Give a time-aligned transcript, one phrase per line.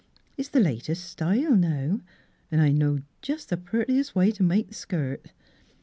[0.35, 1.99] It's the latest style now;
[2.51, 5.27] 'n' I know just the prettiest way to make the skirt."